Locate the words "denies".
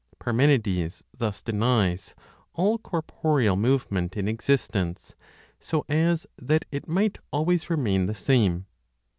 1.43-2.15